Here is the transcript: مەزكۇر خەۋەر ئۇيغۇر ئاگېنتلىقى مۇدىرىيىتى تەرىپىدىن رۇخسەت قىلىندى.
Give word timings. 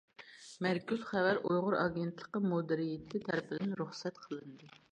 مەزكۇر 0.65 1.03
خەۋەر 1.09 1.41
ئۇيغۇر 1.49 1.75
ئاگېنتلىقى 1.81 2.43
مۇدىرىيىتى 2.47 3.23
تەرىپىدىن 3.29 3.79
رۇخسەت 3.83 4.21
قىلىندى. 4.27 4.73